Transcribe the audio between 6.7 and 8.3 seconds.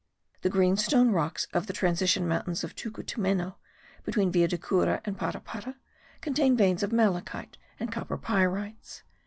of malachite and copper